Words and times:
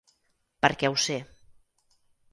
Perquè 0.65 0.91
ho 0.93 0.97
sé. 1.05 1.21